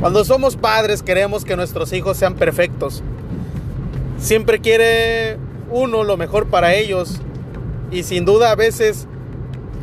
Cuando 0.00 0.24
somos 0.24 0.56
padres 0.56 1.02
queremos 1.02 1.44
que 1.44 1.56
nuestros 1.56 1.92
hijos 1.92 2.16
sean 2.16 2.34
perfectos. 2.34 3.02
Siempre 4.18 4.60
quiere 4.60 5.36
uno 5.70 6.04
lo 6.04 6.16
mejor 6.16 6.46
para 6.46 6.74
ellos. 6.74 7.20
Y 7.90 8.02
sin 8.04 8.24
duda 8.24 8.50
a 8.50 8.54
veces 8.54 9.06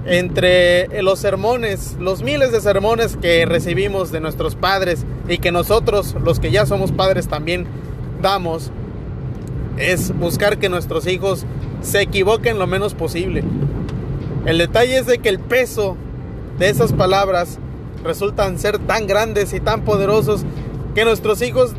entre 0.07 1.03
los 1.03 1.19
sermones, 1.19 1.97
los 1.99 2.23
miles 2.23 2.51
de 2.51 2.61
sermones 2.61 3.15
que 3.15 3.45
recibimos 3.45 4.11
de 4.11 4.19
nuestros 4.19 4.55
padres 4.55 5.05
y 5.27 5.37
que 5.37 5.51
nosotros, 5.51 6.15
los 6.23 6.39
que 6.39 6.49
ya 6.49 6.65
somos 6.65 6.91
padres, 6.91 7.27
también 7.27 7.67
damos, 8.19 8.71
es 9.77 10.17
buscar 10.17 10.57
que 10.57 10.69
nuestros 10.69 11.05
hijos 11.05 11.45
se 11.81 12.01
equivoquen 12.01 12.57
lo 12.57 12.65
menos 12.65 12.95
posible. 12.95 13.43
El 14.47 14.57
detalle 14.57 14.97
es 14.97 15.05
de 15.05 15.19
que 15.19 15.29
el 15.29 15.39
peso 15.39 15.95
de 16.57 16.69
esas 16.69 16.93
palabras 16.93 17.59
resultan 18.03 18.59
ser 18.59 18.79
tan 18.79 19.07
grandes 19.07 19.53
y 19.53 19.59
tan 19.59 19.81
poderosos 19.81 20.45
que 20.95 21.05
nuestros 21.05 21.41
hijos 21.41 21.73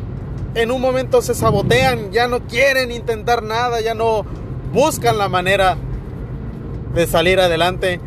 en 0.55 0.71
un 0.71 0.81
momento 0.81 1.21
se 1.21 1.35
sabotean, 1.35 2.11
ya 2.11 2.27
no 2.27 2.41
quieren 2.47 2.91
intentar 2.91 3.43
nada, 3.43 3.81
ya 3.81 3.93
no 3.93 4.25
buscan 4.73 5.17
la 5.17 5.29
manera 5.29 5.77
de 6.93 7.07
salir 7.07 7.39
adelante. 7.39 7.99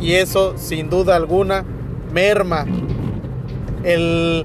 Y 0.00 0.14
eso 0.14 0.54
sin 0.56 0.90
duda 0.90 1.16
alguna 1.16 1.64
merma 2.12 2.66
el, 3.84 4.44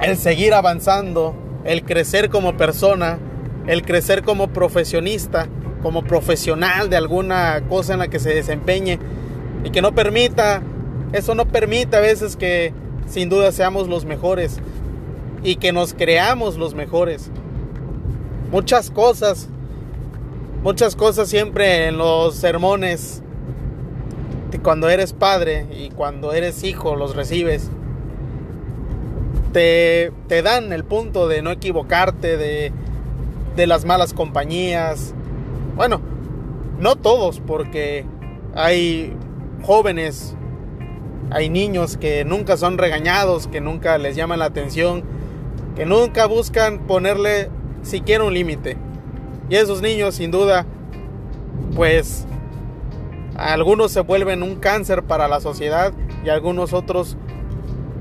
el 0.00 0.16
seguir 0.16 0.54
avanzando, 0.54 1.34
el 1.64 1.84
crecer 1.84 2.30
como 2.30 2.56
persona, 2.56 3.18
el 3.66 3.82
crecer 3.82 4.22
como 4.22 4.48
profesionista, 4.48 5.48
como 5.82 6.04
profesional 6.04 6.90
de 6.90 6.96
alguna 6.96 7.62
cosa 7.68 7.94
en 7.94 8.00
la 8.00 8.08
que 8.08 8.18
se 8.18 8.34
desempeñe 8.34 8.98
y 9.64 9.70
que 9.70 9.82
no 9.82 9.94
permita, 9.94 10.62
eso 11.12 11.34
no 11.34 11.46
permite 11.46 11.96
a 11.96 12.00
veces 12.00 12.36
que 12.36 12.72
sin 13.06 13.28
duda 13.28 13.52
seamos 13.52 13.88
los 13.88 14.04
mejores 14.04 14.58
y 15.42 15.56
que 15.56 15.72
nos 15.72 15.94
creamos 15.94 16.56
los 16.56 16.74
mejores. 16.74 17.30
Muchas 18.50 18.90
cosas, 18.90 19.48
muchas 20.62 20.96
cosas 20.96 21.28
siempre 21.28 21.88
en 21.88 21.98
los 21.98 22.34
sermones, 22.34 23.22
cuando 24.62 24.88
eres 24.88 25.12
padre 25.12 25.66
y 25.70 25.90
cuando 25.90 26.32
eres 26.32 26.64
hijo 26.64 26.96
los 26.96 27.14
recibes, 27.14 27.70
te, 29.52 30.12
te 30.26 30.42
dan 30.42 30.72
el 30.72 30.84
punto 30.84 31.28
de 31.28 31.42
no 31.42 31.50
equivocarte, 31.50 32.36
de, 32.36 32.72
de 33.56 33.66
las 33.66 33.84
malas 33.84 34.12
compañías. 34.12 35.14
Bueno, 35.76 36.00
no 36.78 36.96
todos, 36.96 37.40
porque 37.40 38.04
hay 38.54 39.14
jóvenes, 39.62 40.34
hay 41.30 41.50
niños 41.50 41.96
que 41.96 42.24
nunca 42.24 42.56
son 42.56 42.78
regañados, 42.78 43.46
que 43.48 43.60
nunca 43.60 43.98
les 43.98 44.16
llaman 44.16 44.38
la 44.38 44.46
atención, 44.46 45.04
que 45.76 45.84
nunca 45.84 46.26
buscan 46.26 46.86
ponerle 46.86 47.50
siquiera 47.82 48.24
un 48.24 48.34
límite. 48.34 48.76
Y 49.50 49.56
esos 49.56 49.82
niños, 49.82 50.14
sin 50.14 50.30
duda, 50.30 50.66
pues 51.74 52.26
algunos 53.36 53.92
se 53.92 54.00
vuelven 54.00 54.42
un 54.42 54.56
cáncer 54.56 55.04
para 55.04 55.28
la 55.28 55.40
sociedad 55.40 55.92
y 56.24 56.28
algunos 56.28 56.72
otros 56.72 57.16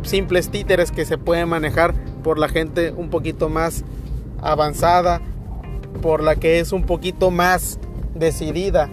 simples 0.02 0.50
títeres 0.50 0.91
que 0.91 1.06
se 1.06 1.17
pueden 1.17 1.50
manejar 1.50 1.94
por 2.23 2.39
la 2.39 2.50
gente 2.50 2.91
un 2.91 3.09
poquito 3.09 3.50
más 3.50 3.84
avanzada, 4.41 5.22
por 6.02 6.23
la 6.23 6.36
que 6.36 6.59
es 6.59 6.72
un 6.72 6.84
poquito 6.84 7.30
más 7.30 7.80
decidida. 8.16 8.89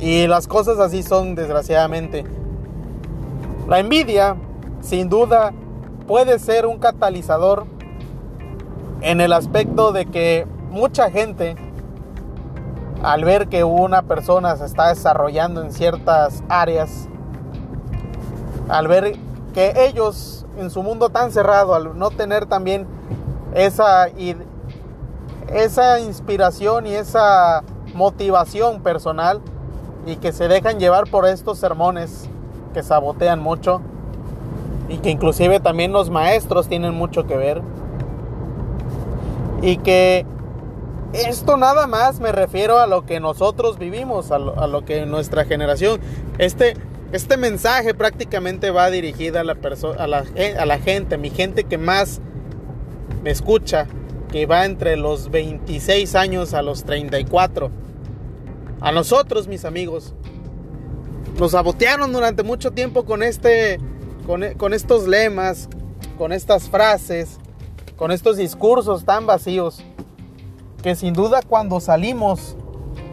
Y 0.00 0.26
las 0.26 0.46
cosas 0.46 0.78
así 0.78 1.02
son 1.02 1.34
desgraciadamente. 1.34 2.24
La 3.72 3.78
envidia, 3.78 4.36
sin 4.82 5.08
duda, 5.08 5.54
puede 6.06 6.38
ser 6.38 6.66
un 6.66 6.76
catalizador 6.76 7.64
en 9.00 9.22
el 9.22 9.32
aspecto 9.32 9.92
de 9.92 10.04
que 10.04 10.46
mucha 10.68 11.10
gente, 11.10 11.56
al 13.02 13.24
ver 13.24 13.48
que 13.48 13.64
una 13.64 14.02
persona 14.02 14.58
se 14.58 14.66
está 14.66 14.90
desarrollando 14.90 15.62
en 15.62 15.72
ciertas 15.72 16.44
áreas, 16.50 17.08
al 18.68 18.88
ver 18.88 19.16
que 19.54 19.72
ellos 19.86 20.44
en 20.58 20.68
su 20.68 20.82
mundo 20.82 21.08
tan 21.08 21.32
cerrado, 21.32 21.74
al 21.74 21.98
no 21.98 22.10
tener 22.10 22.44
también 22.44 22.86
esa, 23.54 24.08
esa 25.48 25.98
inspiración 25.98 26.86
y 26.86 26.92
esa 26.92 27.64
motivación 27.94 28.82
personal 28.82 29.40
y 30.04 30.16
que 30.16 30.32
se 30.32 30.46
dejan 30.46 30.78
llevar 30.78 31.08
por 31.08 31.26
estos 31.26 31.58
sermones 31.58 32.28
que 32.72 32.82
sabotean 32.82 33.40
mucho 33.40 33.80
y 34.88 34.98
que 34.98 35.10
inclusive 35.10 35.60
también 35.60 35.92
los 35.92 36.10
maestros 36.10 36.68
tienen 36.68 36.94
mucho 36.94 37.26
que 37.26 37.36
ver 37.36 37.62
y 39.62 39.76
que 39.78 40.26
esto 41.12 41.56
nada 41.56 41.86
más 41.86 42.20
me 42.20 42.32
refiero 42.32 42.78
a 42.78 42.86
lo 42.86 43.06
que 43.06 43.20
nosotros 43.20 43.78
vivimos, 43.78 44.30
a 44.30 44.38
lo, 44.38 44.84
que 44.84 45.06
nuestra 45.06 45.44
generación, 45.44 46.00
este, 46.38 46.74
este 47.12 47.36
mensaje 47.36 47.94
prácticamente 47.94 48.70
va 48.70 48.90
dirigido 48.90 49.38
a 49.38 49.44
la, 49.44 49.56
a, 49.98 50.06
la, 50.06 50.24
a 50.58 50.66
la 50.66 50.78
gente, 50.78 51.18
mi 51.18 51.30
gente 51.30 51.64
que 51.64 51.78
más 51.78 52.20
me 53.22 53.30
escucha, 53.30 53.86
que 54.30 54.46
va 54.46 54.64
entre 54.64 54.96
los 54.96 55.30
26 55.30 56.14
años 56.14 56.54
a 56.54 56.62
los 56.62 56.84
34. 56.84 57.70
A 58.80 58.90
nosotros, 58.90 59.46
mis 59.46 59.64
amigos, 59.64 60.14
nos 61.38 61.52
sabotearon 61.52 62.12
durante 62.12 62.42
mucho 62.42 62.72
tiempo 62.72 63.04
con 63.04 63.22
este, 63.22 63.78
con, 64.26 64.42
con 64.54 64.74
estos 64.74 65.06
lemas, 65.06 65.68
con 66.18 66.32
estas 66.32 66.68
frases, 66.68 67.38
con 67.96 68.10
estos 68.10 68.36
discursos 68.36 69.04
tan 69.04 69.26
vacíos, 69.26 69.84
que 70.82 70.94
sin 70.94 71.14
duda 71.14 71.40
cuando 71.46 71.80
salimos 71.80 72.56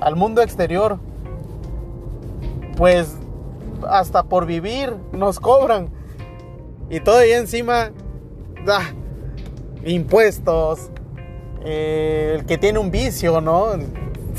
al 0.02 0.16
mundo 0.16 0.42
exterior, 0.42 1.00
pues 2.78 3.16
hasta 3.88 4.24
por 4.24 4.46
vivir 4.46 4.96
nos 5.12 5.40
cobran. 5.40 5.90
Y 6.90 7.00
todavía 7.02 7.38
encima, 7.38 7.92
da 8.66 8.82
impuestos, 9.86 10.90
eh, 11.64 12.36
el 12.40 12.46
que 12.46 12.58
tiene 12.58 12.80
un 12.80 12.90
vicio, 12.90 13.42
¿no? 13.42 13.74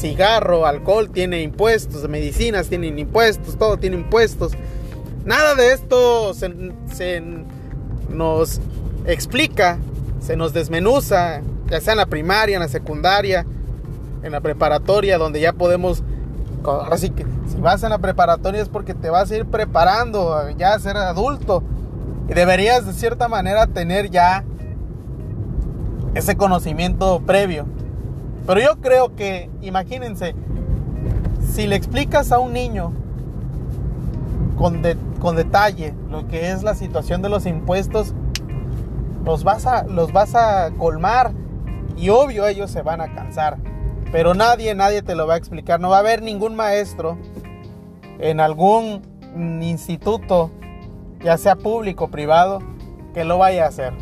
Cigarro, 0.00 0.66
alcohol 0.66 1.10
tiene 1.10 1.42
impuestos, 1.42 2.08
medicinas 2.08 2.68
tienen 2.68 2.98
impuestos, 2.98 3.58
todo 3.58 3.76
tiene 3.76 3.96
impuestos. 3.96 4.52
Nada 5.24 5.54
de 5.54 5.72
esto 5.72 6.32
se, 6.32 7.22
nos 8.08 8.60
explica, 9.04 9.78
se 10.20 10.36
nos 10.36 10.54
desmenuza, 10.54 11.42
ya 11.68 11.80
sea 11.80 11.92
en 11.92 11.98
la 11.98 12.06
primaria, 12.06 12.56
en 12.56 12.62
la 12.62 12.68
secundaria, 12.68 13.44
en 14.22 14.32
la 14.32 14.40
preparatoria, 14.40 15.18
donde 15.18 15.40
ya 15.40 15.52
podemos, 15.52 16.02
así 16.90 17.10
que 17.10 17.26
si 17.48 17.60
vas 17.60 17.82
en 17.82 17.90
la 17.90 17.98
preparatoria 17.98 18.62
es 18.62 18.68
porque 18.68 18.94
te 18.94 19.10
vas 19.10 19.30
a 19.30 19.36
ir 19.36 19.46
preparando 19.46 20.48
ya 20.56 20.74
a 20.74 20.78
ser 20.78 20.96
adulto 20.96 21.62
y 22.28 22.32
deberías 22.32 22.86
de 22.86 22.94
cierta 22.94 23.28
manera 23.28 23.66
tener 23.66 24.10
ya 24.10 24.44
ese 26.14 26.36
conocimiento 26.36 27.20
previo. 27.26 27.66
Pero 28.46 28.60
yo 28.60 28.80
creo 28.80 29.14
que, 29.14 29.50
imagínense, 29.60 30.34
si 31.52 31.66
le 31.66 31.76
explicas 31.76 32.32
a 32.32 32.38
un 32.38 32.52
niño 32.52 32.92
con, 34.56 34.82
con 35.20 35.36
detalle 35.36 35.94
lo 36.10 36.26
que 36.28 36.50
es 36.50 36.62
la 36.62 36.74
situación 36.74 37.22
de 37.22 37.28
los 37.28 37.46
impuestos, 37.46 38.14
los 39.24 39.44
vas, 39.44 39.66
a, 39.66 39.84
los 39.84 40.12
vas 40.12 40.34
a 40.34 40.70
colmar 40.78 41.32
y 41.96 42.08
obvio 42.08 42.46
ellos 42.46 42.70
se 42.70 42.82
van 42.82 43.00
a 43.00 43.14
cansar. 43.14 43.58
Pero 44.12 44.34
nadie, 44.34 44.74
nadie 44.74 45.02
te 45.02 45.14
lo 45.14 45.26
va 45.26 45.34
a 45.34 45.36
explicar. 45.36 45.78
No 45.78 45.90
va 45.90 45.96
a 45.96 46.00
haber 46.00 46.22
ningún 46.22 46.56
maestro 46.56 47.16
en 48.18 48.40
algún 48.40 49.02
instituto, 49.62 50.50
ya 51.22 51.38
sea 51.38 51.54
público 51.54 52.06
o 52.06 52.08
privado, 52.08 52.58
que 53.14 53.24
lo 53.24 53.38
vaya 53.38 53.66
a 53.66 53.68
hacer. 53.68 53.92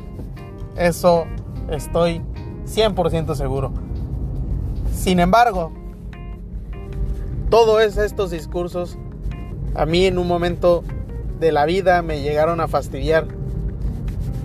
Eso 0.76 1.26
Estoy 1.70 2.22
100% 2.64 3.34
seguro. 3.34 3.72
Sin 4.98 5.20
embargo, 5.20 5.72
todos 7.50 7.96
estos 7.96 8.32
discursos 8.32 8.98
a 9.76 9.86
mí 9.86 10.06
en 10.06 10.18
un 10.18 10.26
momento 10.26 10.82
de 11.38 11.52
la 11.52 11.66
vida 11.66 12.02
me 12.02 12.20
llegaron 12.20 12.60
a 12.60 12.66
fastidiar. 12.66 13.28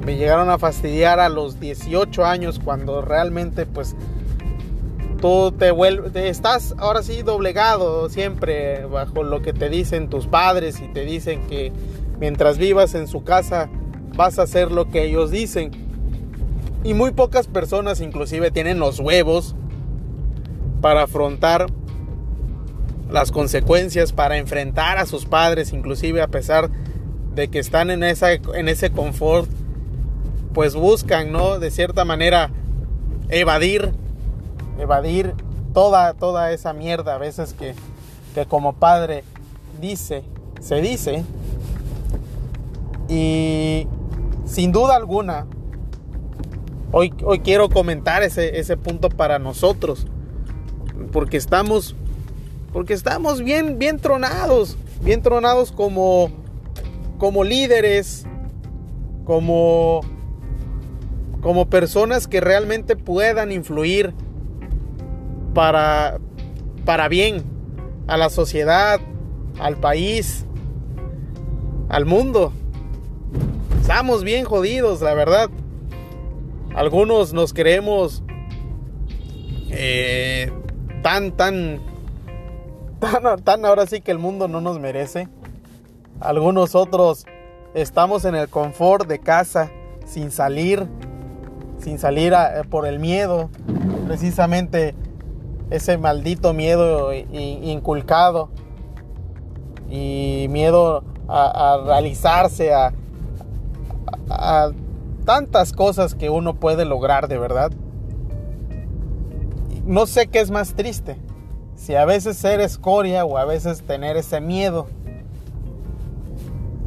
Me 0.05 0.15
llegaron 0.15 0.51
a 0.51 0.59
fastidiar 0.59 1.19
a 1.19 1.29
los 1.29 1.59
18 1.59 2.23
años 2.23 2.59
cuando 2.63 3.01
realmente 3.01 3.65
pues 3.65 3.95
tú 5.19 5.51
te 5.57 5.71
vuelves, 5.71 6.15
estás 6.15 6.75
ahora 6.77 7.01
sí 7.01 7.23
doblegado 7.23 8.07
siempre 8.09 8.85
bajo 8.85 9.23
lo 9.23 9.41
que 9.41 9.53
te 9.53 9.69
dicen 9.69 10.07
tus 10.07 10.27
padres 10.27 10.81
y 10.81 10.87
te 10.93 11.03
dicen 11.03 11.47
que 11.47 11.73
mientras 12.19 12.59
vivas 12.59 12.93
en 12.93 13.07
su 13.07 13.23
casa 13.23 13.71
vas 14.15 14.37
a 14.37 14.43
hacer 14.43 14.71
lo 14.71 14.87
que 14.91 15.03
ellos 15.03 15.31
dicen. 15.31 15.71
Y 16.83 16.93
muy 16.93 17.09
pocas 17.09 17.47
personas 17.47 18.01
inclusive 18.01 18.51
tienen 18.51 18.77
los 18.77 18.99
huevos 18.99 19.55
para 20.83 21.03
afrontar 21.03 21.67
las 23.09 23.31
consecuencias, 23.31 24.11
para 24.11 24.37
enfrentar 24.37 24.97
a 24.97 25.05
sus 25.05 25.23
padres, 25.23 25.71
inclusive 25.71 26.21
a 26.21 26.27
pesar 26.27 26.69
de 27.33 27.47
que 27.47 27.59
están 27.59 27.89
en, 27.89 28.03
esa, 28.03 28.33
en 28.33 28.67
ese 28.67 28.91
confort 28.91 29.49
pues 30.53 30.75
buscan, 30.75 31.31
¿no? 31.31 31.57
De 31.57 31.71
cierta 31.71 32.03
manera 32.03 32.51
evadir, 33.29 33.93
evadir 34.77 35.33
toda, 35.73 36.15
toda 36.15 36.51
esa 36.51 36.73
mierda 36.73 37.15
a 37.15 37.17
veces 37.17 37.53
que, 37.53 37.75
que 38.35 38.45
como 38.45 38.73
padre 38.73 39.23
dice, 39.79 40.25
se 40.59 40.81
dice. 40.81 41.23
Y 43.07 43.87
sin 44.43 44.73
duda 44.73 44.97
alguna, 44.97 45.47
hoy, 46.91 47.13
hoy 47.23 47.39
quiero 47.39 47.69
comentar 47.69 48.21
ese, 48.21 48.59
ese 48.59 48.75
punto 48.75 49.07
para 49.07 49.39
nosotros. 49.39 50.07
Porque 51.11 51.37
estamos, 51.37 51.95
porque 52.71 52.93
estamos 52.93 53.41
bien, 53.41 53.79
bien 53.79 53.99
tronados, 53.99 54.77
bien 55.01 55.21
tronados 55.21 55.71
como, 55.71 56.29
como 57.17 57.43
líderes, 57.43 58.25
como, 59.25 60.01
como 61.41 61.69
personas 61.69 62.27
que 62.27 62.41
realmente 62.41 62.95
puedan 62.95 63.51
influir 63.51 64.13
para, 65.53 66.19
para 66.85 67.07
bien 67.07 67.43
a 68.07 68.17
la 68.17 68.29
sociedad, 68.29 68.99
al 69.59 69.77
país, 69.77 70.45
al 71.89 72.05
mundo. 72.05 72.51
Estamos 73.81 74.23
bien 74.23 74.45
jodidos, 74.45 75.01
la 75.01 75.13
verdad. 75.13 75.49
Algunos 76.75 77.33
nos 77.33 77.53
creemos 77.53 78.23
eh, 79.69 80.51
tan, 81.03 81.33
tan, 81.33 81.81
tan, 82.99 83.43
tan 83.43 83.65
ahora 83.65 83.85
sí 83.85 84.01
que 84.01 84.09
el 84.09 84.17
mundo 84.17 84.47
no 84.47 84.61
nos 84.61 84.79
merece. 84.79 85.27
Algunos 86.19 86.73
otros 86.73 87.25
estamos 87.75 88.25
en 88.25 88.33
el 88.33 88.49
confort 88.49 89.07
de 89.07 89.19
casa, 89.19 89.69
sin 90.05 90.31
salir, 90.31 90.87
sin 91.79 91.99
salir 91.99 92.33
por 92.69 92.87
el 92.87 92.99
miedo, 92.99 93.49
precisamente 94.07 94.95
ese 95.69 95.97
maldito 95.97 96.53
miedo 96.53 97.13
inculcado 97.13 98.49
y 99.89 100.47
miedo 100.49 101.03
a, 101.27 101.81
realizarse, 101.85 102.73
a, 102.73 102.93
a 104.29 104.71
tantas 105.25 105.73
cosas 105.73 106.15
que 106.15 106.29
uno 106.29 106.55
puede 106.55 106.85
lograr 106.85 107.27
de 107.27 107.37
verdad. 107.37 107.71
No 109.85 110.05
sé 110.05 110.27
qué 110.27 110.39
es 110.39 110.49
más 110.49 110.75
triste, 110.75 111.17
si 111.75 111.95
a 111.95 112.05
veces 112.05 112.37
ser 112.37 112.61
escoria 112.61 113.25
o 113.25 113.37
a 113.37 113.43
veces 113.43 113.83
tener 113.83 114.15
ese 114.15 114.39
miedo 114.39 114.87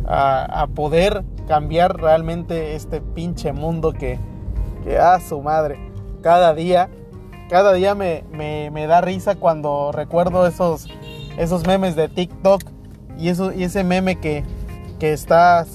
a, 0.07 0.67
poder 0.75 1.23
cambiar 1.47 2.01
realmente 2.01 2.75
este 2.75 3.03
pinche 3.03 3.53
mundo 3.53 3.93
que, 3.93 4.19
que 4.83 4.99
a 4.99 5.15
ah, 5.15 5.21
su 5.21 5.43
madre, 5.43 5.79
cada 6.23 6.55
día, 6.55 6.89
cada 7.51 7.75
día 7.75 7.95
me, 7.95 8.23
da 8.87 9.03
risa 9.03 9.35
cuando 9.35 9.93
recuerdo 9.93 10.47
esos, 10.47 10.89
memes 11.67 11.97
de 11.97 12.09
TikTok 12.09 12.63
y, 13.19 13.29
ese 13.29 13.85
meme 13.85 14.17
que, 14.17 14.43
que 14.99 15.13
está 15.13 15.67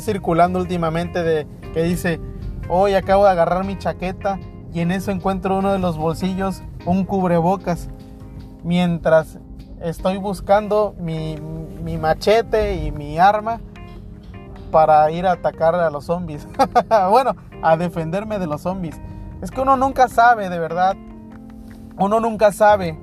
circulando 0.00 0.60
últimamente 0.60 1.24
de 1.24 1.46
que 1.72 1.82
dice, 1.82 2.20
hoy 2.68 2.94
acabo 2.94 3.24
de 3.24 3.30
agarrar 3.30 3.64
mi 3.64 3.76
chaqueta 3.76 4.38
y 4.74 4.80
en 4.80 4.90
eso 4.90 5.12
encuentro 5.12 5.56
uno 5.56 5.72
de 5.72 5.78
los 5.78 5.96
bolsillos 5.96 6.62
un 6.84 7.04
cubrebocas 7.04 7.88
mientras 8.64 9.38
estoy 9.80 10.18
buscando 10.18 10.94
mi, 10.98 11.36
mi 11.82 11.96
machete 11.96 12.74
y 12.74 12.90
mi 12.90 13.18
arma 13.18 13.60
para 14.72 15.08
ir 15.12 15.26
a 15.26 15.32
atacar 15.32 15.76
a 15.76 15.88
los 15.88 16.06
zombies. 16.06 16.48
bueno, 17.10 17.36
a 17.62 17.76
defenderme 17.76 18.40
de 18.40 18.48
los 18.48 18.62
zombies. 18.62 18.96
Es 19.40 19.52
que 19.52 19.60
uno 19.60 19.76
nunca 19.76 20.08
sabe, 20.08 20.48
de 20.48 20.58
verdad. 20.58 20.96
Uno 21.96 22.18
nunca 22.18 22.50
sabe 22.50 22.98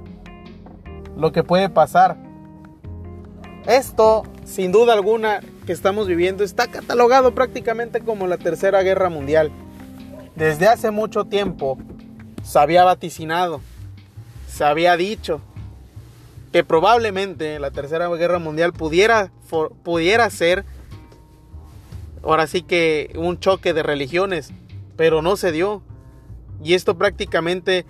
lo 1.16 1.32
que 1.32 1.44
puede 1.44 1.70
pasar. 1.70 2.18
Esto, 3.66 4.24
sin 4.44 4.74
duda 4.74 4.92
alguna, 4.94 5.40
que 5.66 5.72
estamos 5.72 6.08
viviendo 6.08 6.44
está 6.44 6.68
catalogado 6.68 7.34
prácticamente 7.34 8.02
como 8.02 8.28
la 8.28 8.38
Tercera 8.38 8.82
Guerra 8.82 9.10
Mundial. 9.10 9.52
Desde 10.36 10.68
hace 10.68 10.92
mucho 10.92 11.26
tiempo 11.26 11.78
se 12.44 12.60
había 12.60 12.84
vaticinado, 12.84 13.62
se 14.48 14.64
había 14.64 14.98
dicho 14.98 15.42
que 16.52 16.64
probablemente 16.64 17.60
la 17.60 17.72
Tercera 17.72 18.10
Guerra 18.10 18.40
Mundial 18.40 18.74
pudiera, 18.74 19.32
pudiera 19.84 20.30
ser, 20.30 20.66
ahora 22.24 22.48
sí 22.48 22.62
que 22.62 23.12
un 23.16 23.40
choque 23.40 23.74
de 23.74 23.84
religiones, 23.84 24.52
pero 24.98 25.22
no 25.22 25.38
se 25.38 25.52
dio. 25.52 25.82
Y 26.64 26.74
esto 26.74 26.98
prácticamente, 26.98 27.86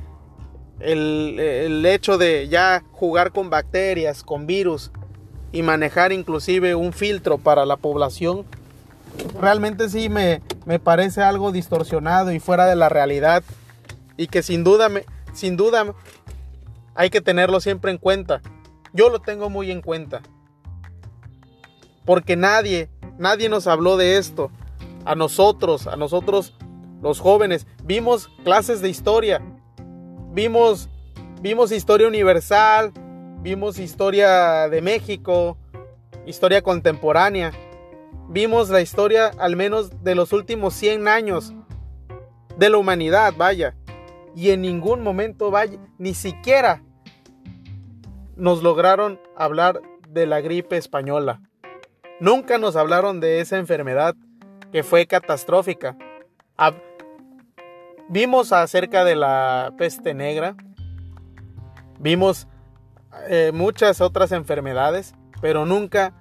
el, 0.79 1.39
el 1.39 1.85
hecho 1.85 2.17
de 2.17 2.47
ya 2.47 2.83
jugar 2.91 3.31
con 3.31 3.49
bacterias, 3.49 4.23
con 4.23 4.45
virus 4.45 4.91
y 5.51 5.63
manejar 5.63 6.11
inclusive 6.11 6.75
un 6.75 6.93
filtro 6.93 7.37
para 7.37 7.65
la 7.65 7.77
población, 7.77 8.45
realmente 9.39 9.89
sí 9.89 10.07
me, 10.07 10.41
me 10.65 10.79
parece 10.79 11.21
algo 11.21 11.51
distorsionado 11.51 12.31
y 12.31 12.39
fuera 12.39 12.65
de 12.65 12.75
la 12.75 12.89
realidad 12.89 13.43
y 14.17 14.27
que 14.27 14.43
sin 14.43 14.63
duda, 14.63 14.89
me, 14.89 15.05
sin 15.33 15.57
duda 15.57 15.93
hay 16.95 17.09
que 17.09 17.21
tenerlo 17.21 17.59
siempre 17.59 17.91
en 17.91 17.97
cuenta. 17.97 18.41
Yo 18.93 19.09
lo 19.09 19.19
tengo 19.19 19.49
muy 19.49 19.71
en 19.71 19.81
cuenta. 19.81 20.21
Porque 22.05 22.35
nadie, 22.35 22.89
nadie 23.17 23.49
nos 23.49 23.67
habló 23.67 23.97
de 23.97 24.17
esto. 24.17 24.51
A 25.05 25.15
nosotros, 25.15 25.87
a 25.87 25.95
nosotros 25.95 26.53
los 27.01 27.19
jóvenes, 27.19 27.65
vimos 27.83 28.29
clases 28.43 28.81
de 28.81 28.89
historia. 28.89 29.41
Vimos 30.33 30.89
vimos 31.41 31.71
historia 31.71 32.07
universal, 32.07 32.91
vimos 33.41 33.79
historia 33.79 34.69
de 34.69 34.81
México, 34.81 35.57
historia 36.25 36.61
contemporánea. 36.61 37.51
Vimos 38.31 38.69
la 38.69 38.79
historia 38.79 39.29
al 39.39 39.57
menos 39.57 40.03
de 40.05 40.15
los 40.15 40.31
últimos 40.31 40.73
100 40.75 41.09
años 41.09 41.53
de 42.57 42.69
la 42.69 42.77
humanidad, 42.77 43.33
vaya 43.35 43.75
y 44.33 44.51
en 44.51 44.61
ningún 44.61 45.03
momento 45.03 45.51
vaya, 45.51 45.77
ni 45.97 46.13
siquiera 46.13 46.81
nos 48.37 48.63
lograron 48.63 49.19
hablar 49.35 49.81
de 50.07 50.27
la 50.27 50.39
gripe 50.39 50.77
española. 50.77 51.41
Nunca 52.21 52.57
nos 52.57 52.77
hablaron 52.77 53.19
de 53.19 53.41
esa 53.41 53.57
enfermedad 53.57 54.15
que 54.71 54.83
fue 54.83 55.07
catastrófica. 55.07 55.97
vimos 58.07 58.53
acerca 58.53 59.03
de 59.03 59.17
la 59.17 59.73
peste 59.77 60.13
negra, 60.13 60.55
vimos 61.99 62.47
eh, 63.27 63.51
muchas 63.53 63.99
otras 63.99 64.31
enfermedades, 64.31 65.15
pero 65.41 65.65
nunca 65.65 66.13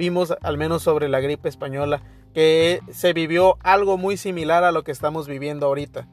vimos 0.00 0.34
al 0.40 0.56
menos 0.56 0.82
sobre 0.82 1.10
la 1.10 1.20
gripe 1.20 1.50
española, 1.50 2.02
que 2.32 2.80
se 2.90 3.12
vivió 3.12 3.58
algo 3.60 3.98
muy 3.98 4.16
similar 4.16 4.64
a 4.64 4.72
lo 4.72 4.82
que 4.82 4.92
estamos 4.92 5.28
viviendo 5.28 5.66
ahorita. 5.66 6.08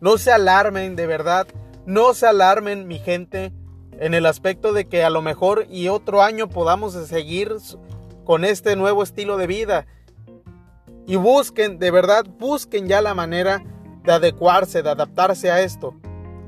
No 0.00 0.16
se 0.16 0.32
alarmen, 0.32 0.96
de 0.96 1.06
verdad. 1.06 1.46
No 1.84 2.14
se 2.14 2.26
alarmen, 2.26 2.88
mi 2.88 2.98
gente, 2.98 3.52
en 4.00 4.14
el 4.14 4.24
aspecto 4.24 4.72
de 4.72 4.88
que 4.88 5.04
a 5.04 5.10
lo 5.10 5.20
mejor 5.20 5.66
y 5.68 5.88
otro 5.88 6.22
año 6.22 6.48
podamos 6.48 6.94
seguir 6.94 7.54
con 8.24 8.46
este 8.46 8.74
nuevo 8.74 9.02
estilo 9.02 9.36
de 9.36 9.46
vida. 9.46 9.86
Y 11.06 11.16
busquen, 11.16 11.78
de 11.78 11.90
verdad, 11.90 12.24
busquen 12.38 12.88
ya 12.88 13.02
la 13.02 13.12
manera 13.12 13.62
de 14.02 14.12
adecuarse, 14.12 14.82
de 14.82 14.88
adaptarse 14.88 15.50
a 15.50 15.60
esto. 15.60 15.94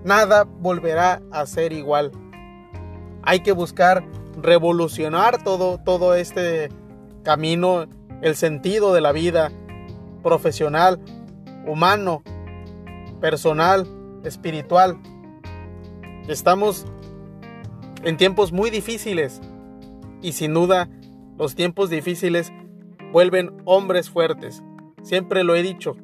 Nada 0.05 0.45
volverá 0.45 1.21
a 1.33 1.45
ser 1.45 1.75
igual. 1.75 2.13
Hay 3.23 3.41
que 3.41 3.53
buscar 3.53 4.03
revolucionar 4.41 5.43
todo, 5.43 5.79
todo 5.79 6.15
este 6.15 6.71
camino, 7.29 7.85
el 8.23 8.37
sentido 8.37 8.95
de 8.95 9.03
la 9.03 9.13
vida 9.13 9.53
profesional, 10.23 10.99
humano, 11.67 12.23
personal, 13.21 13.87
espiritual. 14.25 14.97
Estamos 16.27 16.87
en 18.03 18.17
tiempos 18.17 18.51
muy 18.51 18.71
difíciles 18.71 19.43
y 20.23 20.33
sin 20.33 20.55
duda 20.55 20.89
los 21.37 21.55
tiempos 21.55 21.91
difíciles 21.91 22.51
vuelven 23.13 23.53
hombres 23.67 24.09
fuertes. 24.09 24.63
Siempre 25.03 25.45
lo 25.45 25.55
he 25.55 25.63
dicho. 25.63 25.97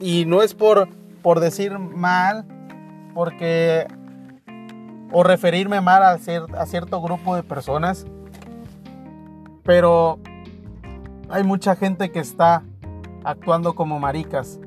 Y 0.00 0.26
no 0.26 0.42
es 0.42 0.52
por, 0.52 0.86
por 1.22 1.40
decir 1.40 1.78
mal, 1.78 2.44
porque 3.14 3.86
o 5.12 5.22
referirme 5.22 5.80
mal 5.80 6.02
a, 6.02 6.10
a 6.10 6.66
cierto 6.66 7.00
grupo 7.00 7.36
de 7.36 7.42
personas, 7.42 8.04
pero 9.64 10.18
hay 11.28 11.42
mucha 11.42 11.74
gente 11.74 12.12
que 12.12 12.20
está 12.20 12.62
actuando 13.24 13.74
como 13.74 13.98
maricas. 13.98 14.60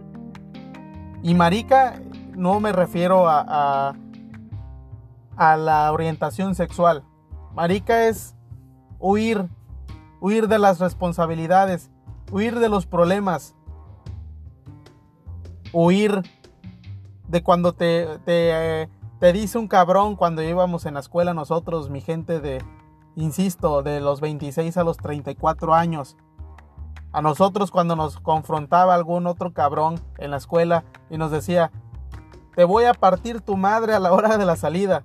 Y 1.24 1.34
marica 1.34 2.02
no 2.36 2.60
me 2.60 2.72
refiero 2.72 3.28
a, 3.28 3.96
a, 5.36 5.58
la 5.58 5.92
orientación 5.92 6.56
sexual. 6.56 7.04
Marica 7.54 8.08
es 8.08 8.36
huir, 9.00 9.48
huir 10.20 10.48
de 10.48 10.60
las 10.60 10.80
responsabilidades, 10.80 11.90
huir 12.32 12.60
de 12.60 12.70
los 12.70 12.86
problemas, 12.86 13.56
huir 15.74 16.22
de 17.28 17.42
cuando 17.42 17.74
te, 17.74 18.20
te, 18.20 18.90
te 19.20 19.34
dice 19.34 19.58
un 19.58 19.68
cabrón 19.68 20.16
cuando 20.16 20.44
íbamos 20.44 20.86
en 20.86 20.94
la 20.94 21.00
escuela 21.00 21.34
nosotros, 21.34 21.90
mi 21.90 22.02
gente 22.02 22.40
de, 22.40 22.64
insisto, 23.18 23.82
de 23.82 24.00
los 24.00 24.22
26 24.22 24.78
a 24.78 24.84
los 24.84 24.98
34 24.98 25.74
años. 25.74 26.16
A 27.12 27.22
nosotros 27.22 27.72
cuando 27.72 27.96
nos 27.96 28.20
confrontaba 28.20 28.94
algún 28.94 29.26
otro 29.28 29.54
cabrón 29.54 30.00
en 30.20 30.32
la 30.32 30.38
escuela 30.38 30.86
y 31.10 31.18
nos 31.18 31.32
decía, 31.32 31.72
te 32.56 32.64
voy 32.64 32.86
a 32.86 32.94
partir 32.94 33.42
tu 33.42 33.58
madre 33.58 33.94
a 33.94 34.00
la 34.00 34.14
hora 34.14 34.38
de 34.38 34.46
la 34.46 34.56
salida. 34.56 35.04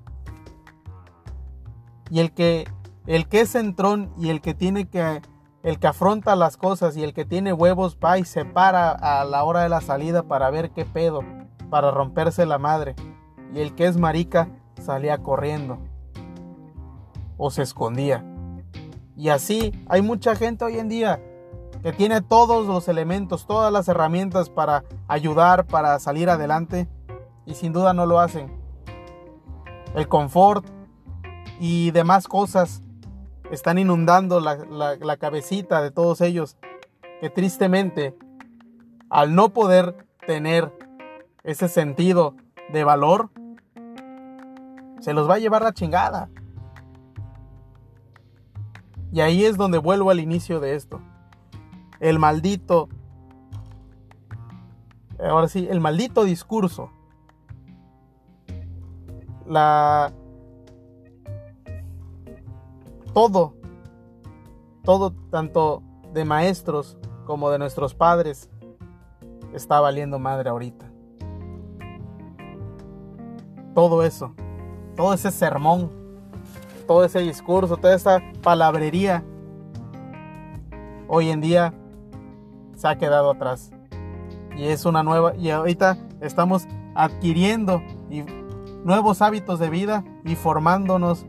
Y 2.11 2.21
el 2.21 2.33
que, 2.33 2.69
el 3.07 3.27
que 3.29 3.41
es 3.41 3.53
centrón 3.53 4.13
y 4.19 4.29
el 4.29 4.43
que 4.43 4.53
tiene 4.53 4.89
que, 4.89 5.23
el 5.63 5.79
que 5.79 5.87
afronta 5.87 6.37
las 6.37 6.59
cosas 6.59 6.97
y 6.97 7.03
el 7.03 7.15
que 7.15 7.25
tiene 7.25 7.55
huevos 7.55 7.97
va 7.97 8.19
y 8.19 8.25
se 8.25 8.45
para 8.45 8.91
a 8.91 9.25
la 9.25 9.43
hora 9.45 9.63
de 9.63 9.71
la 9.71 9.81
salida 9.81 10.23
para 10.25 10.51
ver 10.51 10.71
qué 10.73 10.85
pedo, 10.85 11.25
para 11.71 11.91
romperse 11.91 12.45
la 12.45 12.59
madre. 12.59 12.95
Y 13.55 13.61
el 13.61 13.75
que 13.75 13.87
es 13.87 13.97
marica 13.97 14.51
salía 14.79 15.19
corriendo 15.19 15.79
o 17.45 17.51
se 17.51 17.63
escondía. 17.63 18.25
Y 19.17 19.29
así 19.31 19.73
hay 19.89 20.01
mucha 20.01 20.37
gente 20.37 20.65
hoy 20.65 20.79
en 20.79 20.89
día 20.89 21.21
que 21.83 21.93
tiene 21.93 22.21
todos 22.21 22.69
los 22.69 22.87
elementos, 22.87 23.47
todas 23.49 23.73
las 23.73 23.89
herramientas 23.89 24.49
para 24.49 24.85
ayudar, 25.09 25.67
para 25.67 25.99
salir 25.99 26.31
adelante 26.31 26.89
y 27.45 27.55
sin 27.55 27.73
duda 27.73 27.95
no 27.95 28.07
lo 28.07 28.21
hacen. 28.21 28.47
El 29.97 30.07
confort 30.07 30.65
y 31.59 31.91
demás 31.91 32.29
cosas 32.29 32.81
están 33.51 33.77
inundando 33.77 34.39
la, 34.39 35.17
cabecita 35.17 35.83
de 35.83 35.91
todos 35.91 36.21
ellos 36.21 36.57
que 37.21 37.29
tristemente 37.29 38.17
al 39.11 39.35
no 39.35 39.49
poder 39.49 40.07
tener 40.29 40.73
ese 41.43 41.69
sentido 41.69 42.37
de 42.73 42.85
valor, 42.85 43.31
se 45.01 45.13
los 45.13 45.29
va 45.29 45.35
a 45.35 45.39
llevar 45.39 45.63
la 45.63 45.73
chingada. 45.73 46.31
Y 49.13 49.21
ahí 49.21 49.45
es 49.45 49.59
donde 49.59 49.77
vuelvo 49.77 50.11
al 50.11 50.21
inicio 50.21 50.59
de 50.59 50.75
esto. 50.75 51.01
El 52.01 52.19
maldito, 52.19 52.89
ahora 55.23 55.49
sí, 55.49 55.69
el 55.71 55.81
maldito 55.81 56.25
discurso. 56.25 56.91
La... 59.47 60.13
Todo, 63.13 63.55
todo, 64.83 65.13
tanto 65.31 65.83
de 66.15 66.25
maestros 66.25 66.97
como 67.27 67.51
de 67.51 67.59
nuestros 67.59 67.95
padres, 67.95 68.49
está 69.53 69.81
valiendo 69.81 70.19
madre 70.19 70.49
ahorita. 70.49 70.91
Todo 73.75 74.03
eso, 74.03 74.35
todo 74.97 75.13
ese 75.13 75.31
sermón 75.31 76.02
todo 76.93 77.05
ese 77.07 77.21
discurso, 77.21 77.79
toda 77.79 77.95
esa 77.95 78.23
palabrería, 78.43 79.25
hoy 81.09 81.31
en 81.31 81.41
día 81.41 81.73
se 82.75 82.87
ha 82.87 82.99
quedado 82.99 83.31
atrás. 83.31 83.73
Y 84.59 84.65
es 84.65 84.85
una 84.85 85.03
nueva, 85.03 85.35
y 85.35 85.49
ahorita 85.49 85.97
estamos 86.21 86.69
adquiriendo 86.95 87.83
nuevos 88.85 89.23
hábitos 89.23 89.59
de 89.59 89.71
vida 89.71 90.05
y 90.27 90.37
formándonos 90.37 91.25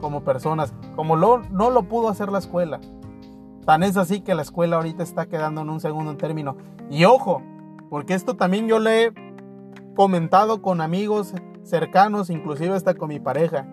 como 0.00 0.22
personas, 0.22 0.72
como 0.94 1.16
lo, 1.16 1.38
no 1.50 1.70
lo 1.70 1.82
pudo 1.88 2.08
hacer 2.08 2.30
la 2.30 2.38
escuela. 2.38 2.78
Tan 3.66 3.82
es 3.82 3.96
así 3.96 4.20
que 4.20 4.36
la 4.36 4.42
escuela 4.42 4.76
ahorita 4.76 5.02
está 5.02 5.26
quedando 5.26 5.62
en 5.62 5.70
un 5.70 5.80
segundo 5.80 6.16
término. 6.16 6.56
Y 6.88 7.04
ojo, 7.04 7.42
porque 7.88 8.14
esto 8.14 8.36
también 8.36 8.68
yo 8.68 8.78
le 8.78 9.06
he 9.06 9.12
comentado 9.96 10.62
con 10.62 10.80
amigos 10.80 11.34
cercanos, 11.64 12.30
inclusive 12.30 12.76
hasta 12.76 12.94
con 12.94 13.08
mi 13.08 13.18
pareja. 13.18 13.66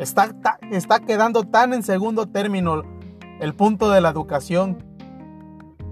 Está, 0.00 0.34
está 0.70 1.00
quedando 1.00 1.44
tan 1.44 1.74
en 1.74 1.82
segundo 1.82 2.24
término 2.24 2.84
el 3.38 3.54
punto 3.54 3.90
de 3.90 4.00
la 4.00 4.08
educación, 4.08 4.82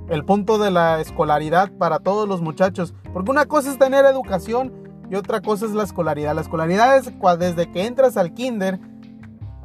el 0.08 0.24
punto 0.24 0.56
de 0.56 0.70
la 0.70 0.98
escolaridad 0.98 1.70
para 1.72 1.98
todos 1.98 2.26
los 2.26 2.40
muchachos. 2.40 2.94
Porque 3.12 3.30
una 3.30 3.44
cosa 3.44 3.70
es 3.70 3.78
tener 3.78 4.06
educación 4.06 4.72
y 5.10 5.16
otra 5.16 5.42
cosa 5.42 5.66
es 5.66 5.72
la 5.72 5.82
escolaridad. 5.82 6.34
La 6.34 6.40
escolaridad 6.40 6.96
es 6.96 7.12
desde 7.38 7.70
que 7.70 7.84
entras 7.84 8.16
al 8.16 8.32
kinder 8.32 8.80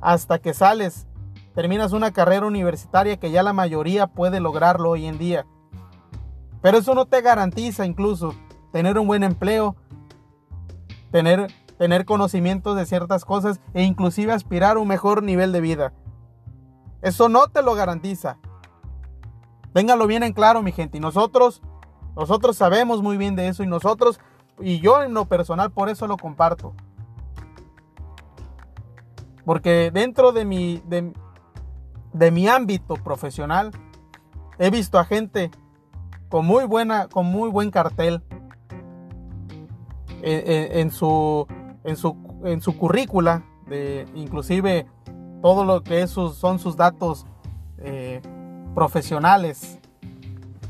hasta 0.02 0.40
que 0.40 0.54
sales, 0.54 1.08
terminas 1.56 1.94
una 1.94 2.12
carrera 2.12 2.46
universitaria 2.46 3.16
que 3.16 3.32
ya 3.32 3.44
la 3.44 3.54
mayoría 3.54 4.08
puede 4.08 4.42
lograrlo 4.42 4.90
hoy 4.90 5.06
en 5.06 5.18
día. 5.18 5.46
Pero 6.62 6.80
eso 6.80 6.94
no 6.96 7.06
te 7.06 7.22
garantiza 7.22 7.86
incluso 7.86 8.36
tener 8.74 9.00
un 9.00 9.08
buen 9.08 9.24
empleo, 9.24 9.78
tener 11.12 11.48
tener 11.78 12.06
conocimientos 12.06 12.76
de 12.76 12.86
ciertas 12.86 13.26
cosas 13.26 13.60
e 13.74 13.84
inclusive 13.84 14.32
aspirar 14.32 14.78
a 14.78 14.80
un 14.80 14.88
mejor 14.88 15.24
nivel 15.24 15.52
de 15.52 15.62
vida. 15.62 15.94
Eso 17.02 17.30
no 17.30 17.48
te 17.48 17.62
lo 17.62 17.76
garantiza. 17.76 18.38
Téngalo 19.74 20.08
bien 20.08 20.24
en 20.24 20.34
claro, 20.34 20.62
mi 20.62 20.72
gente. 20.72 20.98
Y 20.98 21.02
nosotros, 21.02 21.62
nosotros 22.16 22.56
sabemos 22.56 23.02
muy 23.02 23.18
bien 23.18 23.36
de 23.36 23.48
eso 23.48 23.64
y 23.64 23.68
nosotros, 23.68 24.20
y 24.60 24.80
yo 24.80 25.04
en 25.04 25.14
lo 25.14 25.26
personal, 25.26 25.72
por 25.72 25.90
eso 25.90 26.08
lo 26.08 26.18
comparto. 26.18 26.74
Porque 29.46 29.92
dentro 29.92 30.32
de 30.32 30.46
mi, 30.46 30.82
de, 30.86 32.32
mi 32.32 32.48
ámbito 32.48 32.96
profesional, 32.96 33.72
he 34.58 34.70
visto 34.70 35.00
a 35.00 35.06
gente 35.06 35.52
con 36.30 36.46
muy 36.46 36.66
buena, 36.66 37.08
con 37.08 37.26
muy 37.26 37.50
buen 37.50 37.70
cartel 37.70 38.24
en 40.22 40.90
su 40.90 41.46
en 41.84 41.96
su, 41.96 42.18
en 42.44 42.62
su 42.62 42.78
currícula, 42.78 43.44
de, 43.68 44.06
inclusive 44.16 44.86
todo 45.42 45.66
lo 45.66 45.84
que 45.84 46.08
son 46.08 46.60
sus 46.60 46.78
datos 46.78 47.26
eh, 47.78 48.22
profesionales 48.74 49.80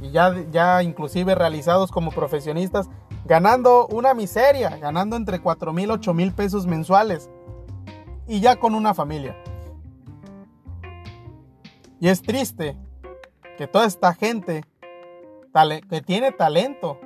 y 0.02 0.12
ya, 0.12 0.34
ya 0.52 0.84
inclusive 0.84 1.36
realizados 1.36 1.92
como 1.92 2.12
profesionistas, 2.12 2.90
ganando 3.26 3.88
una 3.88 4.14
miseria, 4.14 4.78
ganando 4.78 5.16
entre 5.16 5.40
4 5.40 5.74
mil, 5.74 5.92
8 5.92 6.14
mil 6.14 6.34
pesos 6.34 6.66
mensuales 6.68 7.30
y 8.28 8.42
ya 8.42 8.58
con 8.58 8.76
una 8.76 8.94
familia. 8.94 9.36
Y 12.00 12.10
es 12.10 12.22
triste 12.22 12.76
que 13.58 13.68
toda 13.68 13.86
esta 13.86 14.14
gente 14.14 14.66
que 15.90 16.02
tiene 16.02 16.32
talento, 16.32 17.00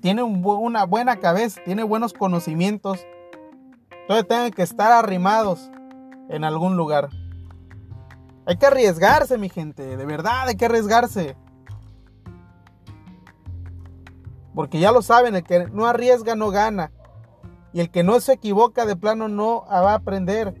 tiene 0.00 0.22
una 0.22 0.84
buena 0.84 1.16
cabeza, 1.16 1.60
tiene 1.64 1.82
buenos 1.82 2.12
conocimientos. 2.12 3.00
Entonces 4.02 4.26
tienen 4.26 4.52
que 4.52 4.62
estar 4.62 4.92
arrimados 4.92 5.70
en 6.28 6.44
algún 6.44 6.76
lugar. 6.76 7.08
Hay 8.46 8.56
que 8.56 8.66
arriesgarse, 8.66 9.36
mi 9.36 9.48
gente, 9.48 9.96
de 9.96 10.06
verdad 10.06 10.48
hay 10.48 10.56
que 10.56 10.66
arriesgarse. 10.66 11.36
Porque 14.54 14.80
ya 14.80 14.90
lo 14.90 15.02
saben, 15.02 15.36
el 15.36 15.44
que 15.44 15.66
no 15.66 15.86
arriesga 15.86 16.34
no 16.34 16.50
gana. 16.50 16.90
Y 17.72 17.80
el 17.80 17.90
que 17.90 18.02
no 18.02 18.18
se 18.20 18.32
equivoca 18.32 18.86
de 18.86 18.96
plano 18.96 19.28
no 19.28 19.64
va 19.68 19.92
a 19.92 19.96
aprender. 19.96 20.60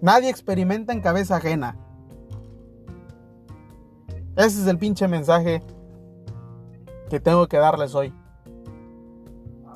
Nadie 0.00 0.30
experimenta 0.30 0.92
en 0.92 1.00
cabeza 1.00 1.36
ajena. 1.36 1.76
Ese 4.36 4.60
es 4.60 4.66
el 4.68 4.78
pinche 4.78 5.08
mensaje 5.08 5.62
que 7.08 7.20
tengo 7.20 7.46
que 7.48 7.56
darles 7.56 7.94
hoy. 7.94 8.12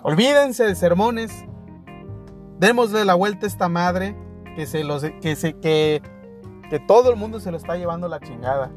Olvídense 0.03 0.65
de 0.65 0.75
sermones. 0.75 1.45
Démosle 2.59 3.05
la 3.05 3.15
vuelta 3.15 3.47
a 3.47 3.49
esta 3.49 3.69
madre 3.69 4.17
que 4.57 4.67
se 4.67 4.85
los 4.85 5.03
que 5.21 5.37
se 5.37 5.55
que 5.55 6.03
que 6.71 6.79
todo 6.81 7.11
el 7.11 7.17
mundo 7.17 7.41
se 7.41 7.51
lo 7.51 7.57
está 7.57 7.77
llevando 7.77 8.09
la 8.09 8.21
chingada. 8.21 8.71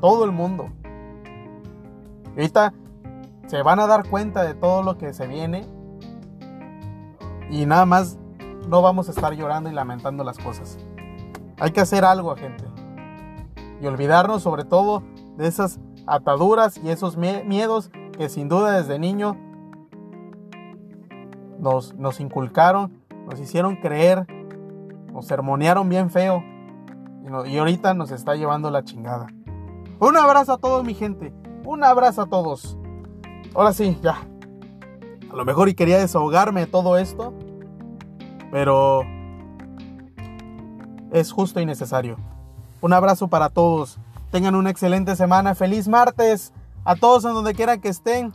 Todo 0.00 0.24
el 0.24 0.32
mundo. 0.32 0.70
ahorita 2.30 2.72
se 3.46 3.62
van 3.62 3.78
a 3.78 3.86
dar 3.86 4.08
cuenta 4.08 4.42
de 4.42 4.54
todo 4.54 4.82
lo 4.82 4.98
que 4.98 5.12
se 5.12 5.26
viene 5.26 5.64
y 7.50 7.64
nada 7.64 7.86
más 7.86 8.18
no 8.68 8.82
vamos 8.82 9.08
a 9.08 9.12
estar 9.12 9.32
llorando 9.34 9.70
y 9.70 9.72
lamentando 9.72 10.24
las 10.24 10.38
cosas. 10.38 10.78
Hay 11.58 11.70
que 11.70 11.80
hacer 11.80 12.04
algo, 12.04 12.34
gente. 12.36 12.64
Y 13.80 13.86
olvidarnos 13.86 14.42
sobre 14.42 14.64
todo 14.64 15.02
de 15.36 15.46
esas 15.46 15.78
ataduras 16.06 16.78
y 16.82 16.90
esos 16.90 17.16
miedos 17.16 17.90
que 18.16 18.28
sin 18.28 18.48
duda 18.48 18.72
desde 18.72 18.98
niño 18.98 19.36
nos, 21.58 22.20
inculcaron, 22.20 23.02
nos 23.26 23.40
hicieron 23.40 23.76
creer, 23.76 24.26
nos 25.12 25.26
sermonearon 25.26 25.88
bien 25.88 26.10
feo 26.10 26.42
y, 27.46 27.56
ahorita 27.58 27.94
nos 27.94 28.10
está 28.10 28.34
llevando 28.36 28.70
la 28.70 28.84
chingada. 28.84 29.26
Un 29.98 30.16
abrazo 30.16 30.54
a 30.54 30.58
todos 30.58 30.84
mi 30.84 30.94
gente, 30.94 31.32
un 31.64 31.82
abrazo 31.82 32.22
a 32.22 32.26
todos. 32.26 32.78
Ahora 33.54 33.72
sí, 33.72 33.98
ya. 34.02 34.18
A 35.30 35.36
lo 35.36 35.44
mejor 35.44 35.68
y 35.68 35.74
quería 35.74 35.98
desahogarme 35.98 36.60
de 36.60 36.66
todo 36.66 36.98
esto, 36.98 37.34
pero 38.50 39.02
es 41.10 41.32
justo 41.32 41.60
y 41.60 41.66
necesario. 41.66 42.16
Un 42.80 42.92
abrazo 42.92 43.28
para 43.28 43.48
todos. 43.48 43.98
Tengan 44.36 44.54
una 44.54 44.68
excelente 44.68 45.16
semana. 45.16 45.54
Feliz 45.54 45.88
martes 45.88 46.52
a 46.84 46.94
todos 46.94 47.24
en 47.24 47.32
donde 47.32 47.54
quiera 47.54 47.78
que 47.78 47.88
estén. 47.88 48.34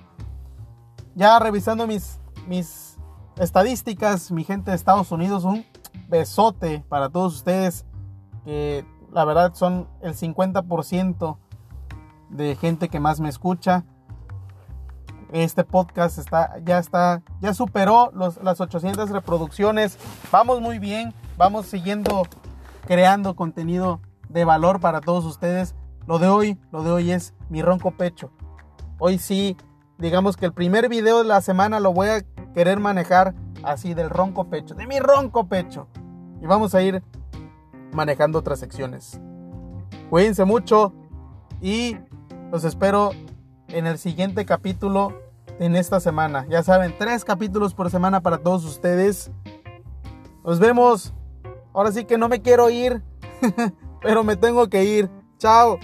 Ya 1.13 1.37
revisando 1.37 1.85
mis, 1.85 2.19
mis 2.47 2.97
estadísticas, 3.37 4.31
mi 4.31 4.43
gente 4.43 4.71
de 4.71 4.77
Estados 4.77 5.11
Unidos, 5.11 5.43
un 5.43 5.63
besote 6.09 6.83
para 6.89 7.09
todos 7.09 7.35
ustedes 7.35 7.85
que 8.43 8.83
la 9.11 9.25
verdad 9.25 9.53
son 9.53 9.87
el 10.01 10.15
50% 10.15 11.37
de 12.29 12.55
gente 12.55 12.89
que 12.89 12.99
más 12.99 13.19
me 13.19 13.29
escucha. 13.29 13.85
Este 15.31 15.63
podcast 15.63 16.17
está, 16.17 16.57
ya 16.65 16.79
está, 16.79 17.21
ya 17.41 17.53
superó 17.53 18.11
las 18.41 18.59
800 18.59 19.11
reproducciones. 19.11 19.99
Vamos 20.31 20.61
muy 20.61 20.79
bien, 20.79 21.13
vamos 21.37 21.67
siguiendo 21.67 22.23
creando 22.87 23.35
contenido 23.35 24.01
de 24.29 24.45
valor 24.45 24.79
para 24.79 24.99
todos 24.99 25.25
ustedes. 25.25 25.75
Lo 26.07 26.17
de 26.17 26.27
hoy, 26.27 26.57
lo 26.71 26.83
de 26.83 26.91
hoy 26.91 27.11
es 27.11 27.33
mi 27.49 27.61
ronco 27.61 27.91
pecho. 27.91 28.31
Hoy 28.97 29.17
sí, 29.17 29.55
digamos 29.97 30.35
que 30.35 30.45
el 30.45 30.53
primer 30.53 30.89
video 30.89 31.19
de 31.19 31.25
la 31.25 31.41
semana 31.41 31.79
lo 31.79 31.93
voy 31.93 32.07
a 32.09 32.21
querer 32.53 32.79
manejar 32.79 33.35
así 33.63 33.93
del 33.93 34.09
ronco 34.09 34.49
pecho, 34.49 34.73
de 34.73 34.87
mi 34.87 34.99
ronco 34.99 35.47
pecho. 35.47 35.87
Y 36.41 36.47
vamos 36.47 36.73
a 36.73 36.81
ir 36.81 37.03
manejando 37.93 38.39
otras 38.39 38.59
secciones. 38.59 39.19
Cuídense 40.09 40.43
mucho 40.43 40.93
y 41.61 41.97
los 42.51 42.63
espero 42.63 43.11
en 43.67 43.85
el 43.85 43.97
siguiente 43.97 44.45
capítulo 44.45 45.13
en 45.59 45.75
esta 45.75 45.99
semana. 45.99 46.47
Ya 46.49 46.63
saben, 46.63 46.95
tres 46.97 47.23
capítulos 47.23 47.75
por 47.75 47.91
semana 47.91 48.21
para 48.21 48.39
todos 48.39 48.65
ustedes. 48.65 49.31
Nos 50.43 50.59
vemos. 50.59 51.13
Ahora 51.73 51.91
sí 51.91 52.03
que 52.03 52.17
no 52.17 52.27
me 52.27 52.41
quiero 52.41 52.69
ir, 52.69 53.01
pero 54.01 54.23
me 54.23 54.35
tengo 54.35 54.67
que 54.67 54.83
ir. 54.83 55.20
Ciao 55.41 55.79